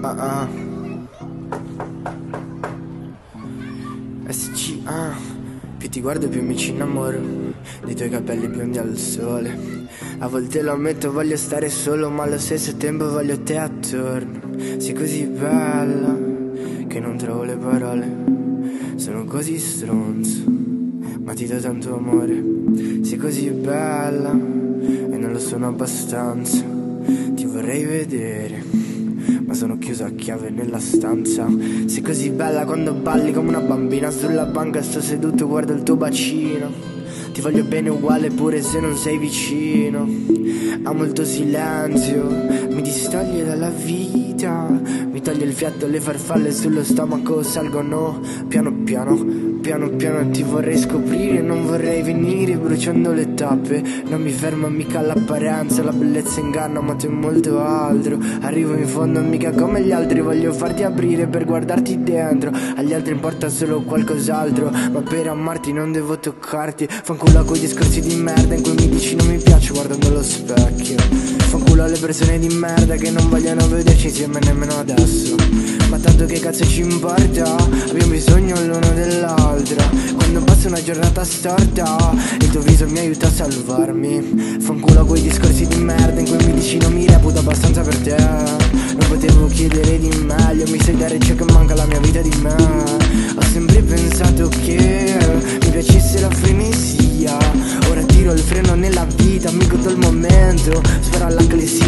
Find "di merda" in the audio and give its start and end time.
68.00-68.54, 72.40-72.96, 85.66-86.20